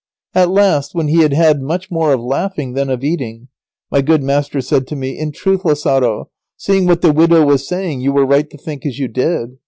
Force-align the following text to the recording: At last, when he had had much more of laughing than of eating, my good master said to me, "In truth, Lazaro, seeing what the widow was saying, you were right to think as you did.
At 0.33 0.49
last, 0.49 0.95
when 0.95 1.09
he 1.09 1.19
had 1.19 1.31
had 1.33 1.61
much 1.61 1.91
more 1.91 2.11
of 2.13 2.21
laughing 2.21 2.73
than 2.73 2.89
of 2.89 3.03
eating, 3.03 3.49
my 3.91 4.01
good 4.01 4.23
master 4.23 4.59
said 4.59 4.87
to 4.87 4.95
me, 4.95 5.15
"In 5.15 5.31
truth, 5.31 5.63
Lazaro, 5.63 6.31
seeing 6.57 6.87
what 6.87 7.01
the 7.01 7.13
widow 7.13 7.45
was 7.45 7.67
saying, 7.67 8.01
you 8.01 8.11
were 8.11 8.25
right 8.25 8.49
to 8.49 8.57
think 8.57 8.83
as 8.83 8.97
you 8.97 9.07
did. 9.07 9.59